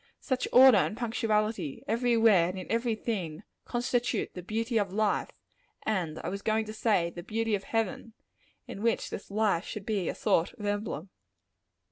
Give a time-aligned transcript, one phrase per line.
[0.19, 5.29] Such order and punctuality, every where and in every thing, constitute the beauty of life;
[5.83, 8.13] and I was going to say, the beauty of heaven
[8.67, 11.11] of which this life should be a sort of emblem.